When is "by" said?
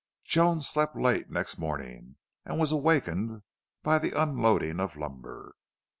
3.83-3.99